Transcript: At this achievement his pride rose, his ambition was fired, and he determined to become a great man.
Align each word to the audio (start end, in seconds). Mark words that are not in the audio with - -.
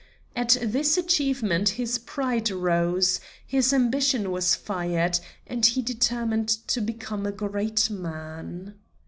At 0.35 0.57
this 0.63 0.97
achievement 0.97 1.69
his 1.77 1.99
pride 1.99 2.49
rose, 2.49 3.19
his 3.45 3.71
ambition 3.71 4.31
was 4.31 4.55
fired, 4.55 5.19
and 5.45 5.63
he 5.63 5.83
determined 5.83 6.49
to 6.69 6.81
become 6.81 7.27
a 7.27 7.31
great 7.31 7.87
man. 7.91 8.79